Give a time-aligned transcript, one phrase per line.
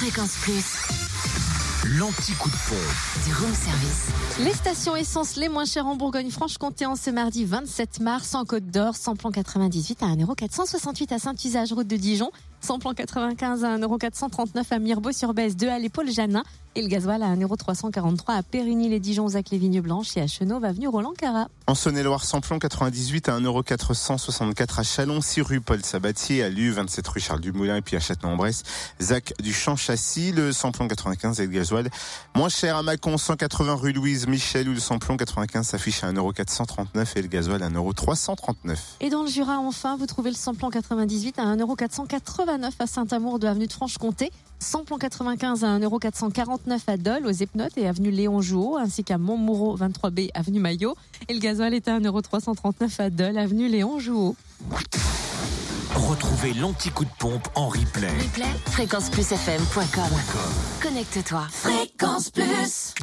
[0.00, 0.76] Fréquence Plus,
[1.98, 3.26] L'anti-coup de pompe.
[3.26, 4.06] du room service.
[4.44, 8.66] Les stations essence les moins chères en Bourgogne-Franche-Comté en ce mardi 27 mars en Côte
[8.66, 14.78] d'Or, samplon 98 à 1,468€ à Saint-Usage, route de Dijon, samplon 95 à 1,439€ à
[14.78, 16.42] Mirbeau-sur-Bèze, 2 à l'épaule Janin
[16.74, 20.86] et le gasoil à 1,343€ à Périgny-les-Dijons, Zac les Vignes Blanches et à Chenauve, avenue
[20.86, 21.48] Roland Cara.
[21.66, 27.08] En Saône-et-Loire, samplon 98 à 1,464€ à Chalon, 6 rue Paul Sabatier, à Lu, 27
[27.08, 28.62] rue Charles Dumoulin et puis à Châtellon-en-Bresse,
[29.00, 31.90] Zac du Champ-Châssis, le samplon 95 et le gasoil
[32.36, 37.06] moins cher à Mâcon, 180 rue Louise Michel où le samplon 95 s'affiche à 1,439€
[37.16, 38.76] et le gasoil à 1,339€.
[39.00, 41.44] Et dans le Jura, enfin, vous trouvez le samplon 98 à
[42.48, 47.76] 1,489€ à Saint-Amour de avenue de Franche-Comté, samplon 95 à 1,449€ à Dole, aux Epnotes
[47.76, 50.96] et avenue Léon Jouot, ainsi qu'à Montmoreau 23B avenue Maillot.
[51.28, 54.36] Et le gasoil est à 1,339€ à Dole, avenue Léon Jouot.
[55.94, 58.08] Retrouvez l'anti-coup de pompe en replay.
[58.08, 60.04] Replay, fréquenceplusfm.com.
[60.82, 61.46] Connecte-toi.
[61.50, 62.94] Fréquence Plus.